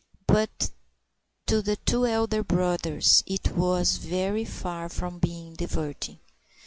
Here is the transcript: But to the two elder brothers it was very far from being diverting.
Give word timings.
But 0.25 0.71
to 1.45 1.61
the 1.61 1.75
two 1.75 2.07
elder 2.07 2.43
brothers 2.43 3.23
it 3.27 3.55
was 3.55 3.97
very 3.97 4.45
far 4.45 4.89
from 4.89 5.19
being 5.19 5.53
diverting. 5.53 6.17